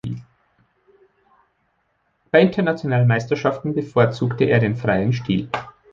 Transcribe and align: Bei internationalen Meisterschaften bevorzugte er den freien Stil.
Bei 2.31 2.41
internationalen 2.41 3.07
Meisterschaften 3.07 3.75
bevorzugte 3.75 4.45
er 4.45 4.59
den 4.59 4.75
freien 4.75 5.13
Stil. 5.13 5.49